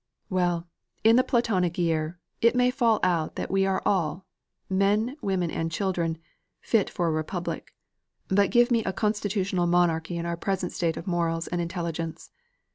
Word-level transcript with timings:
"Well, 0.31 0.67
in 1.03 1.15
the 1.15 1.23
Platonic 1.23 1.77
year, 1.77 2.17
it 2.41 2.55
may 2.55 2.71
fall 2.71 2.99
out 3.03 3.35
that 3.35 3.51
we 3.51 3.67
are 3.67 3.83
all 3.85 4.25
men, 4.67 5.15
women, 5.21 5.51
and 5.51 5.71
children 5.71 6.17
fit 6.59 6.89
for 6.89 7.05
a 7.05 7.11
republic; 7.11 7.75
but 8.27 8.49
give 8.49 8.71
me 8.71 8.83
a 8.83 8.93
constitutional 8.93 9.67
monarchy 9.67 10.17
in 10.17 10.25
our 10.25 10.37
present 10.37 10.71
state 10.71 10.97
of 10.97 11.05
morals 11.05 11.45
and 11.45 11.61
intelligence. 11.61 12.31